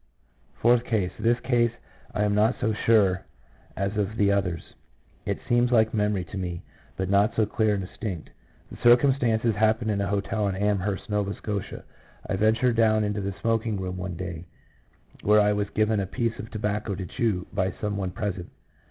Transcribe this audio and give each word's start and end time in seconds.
Fourth 0.55 0.83
case. 0.83 1.11
This 1.19 1.39
case 1.41 1.69
I 2.11 2.23
am 2.23 2.33
not 2.33 2.55
so 2.59 2.73
sure 2.73 3.23
of 3.77 3.97
as 3.99 4.17
the 4.17 4.31
others; 4.31 4.73
it 5.27 5.37
seems 5.47 5.71
like 5.71 5.93
memory 5.93 6.23
to 6.31 6.39
me, 6.39 6.63
but 6.97 7.07
not 7.07 7.35
so 7.35 7.45
clear 7.45 7.75
and 7.75 7.85
distinct. 7.87 8.31
The 8.71 8.77
circumstances 8.77 9.53
happened 9.55 9.91
in 9.91 10.01
a 10.01 10.07
hotel 10.07 10.47
in 10.47 10.55
Amherst, 10.55 11.07
Nova 11.07 11.35
Scotia. 11.35 11.83
I 12.27 12.35
ventured 12.35 12.75
down 12.77 13.03
into 13.03 13.21
the 13.21 13.35
smoking 13.41 13.79
room 13.79 13.97
one 13.97 14.15
day, 14.15 14.45
where 15.21 15.39
I 15.39 15.53
was 15.53 15.69
given 15.69 15.99
a 15.99 16.07
piece 16.07 16.39
of 16.39 16.49
tobacco 16.49 16.95
to 16.95 17.05
chew 17.05 17.45
by 17.53 17.71
some 17.79 17.95
one 17.95 18.09
present. 18.09 18.49